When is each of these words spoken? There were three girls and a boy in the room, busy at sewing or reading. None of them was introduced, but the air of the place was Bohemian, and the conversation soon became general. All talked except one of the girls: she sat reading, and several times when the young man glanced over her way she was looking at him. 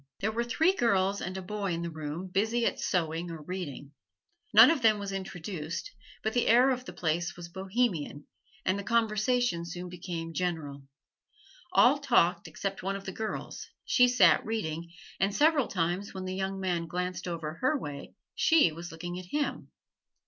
There 0.19 0.31
were 0.31 0.43
three 0.43 0.73
girls 0.73 1.21
and 1.21 1.37
a 1.37 1.43
boy 1.43 1.73
in 1.73 1.83
the 1.83 1.91
room, 1.91 2.25
busy 2.27 2.65
at 2.65 2.79
sewing 2.79 3.29
or 3.29 3.43
reading. 3.43 3.91
None 4.51 4.71
of 4.71 4.81
them 4.81 4.97
was 4.97 5.11
introduced, 5.11 5.91
but 6.23 6.33
the 6.33 6.47
air 6.47 6.71
of 6.71 6.85
the 6.85 6.91
place 6.91 7.37
was 7.37 7.49
Bohemian, 7.49 8.25
and 8.65 8.79
the 8.79 8.83
conversation 8.83 9.63
soon 9.63 9.89
became 9.89 10.33
general. 10.33 10.87
All 11.73 11.99
talked 11.99 12.47
except 12.47 12.81
one 12.81 12.95
of 12.95 13.05
the 13.05 13.11
girls: 13.11 13.67
she 13.85 14.07
sat 14.07 14.43
reading, 14.43 14.91
and 15.19 15.35
several 15.35 15.67
times 15.67 16.15
when 16.15 16.25
the 16.25 16.33
young 16.33 16.59
man 16.59 16.87
glanced 16.87 17.27
over 17.27 17.59
her 17.61 17.77
way 17.77 18.15
she 18.33 18.71
was 18.71 18.91
looking 18.91 19.19
at 19.19 19.25
him. 19.27 19.69